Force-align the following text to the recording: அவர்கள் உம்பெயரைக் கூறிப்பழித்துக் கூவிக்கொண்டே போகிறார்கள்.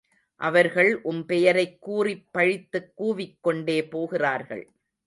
அவர்கள் 0.35 1.01
உம்பெயரைக் 1.03 1.77
கூறிப்பழித்துக் 1.87 2.91
கூவிக்கொண்டே 2.97 3.89
போகிறார்கள். 3.89 4.71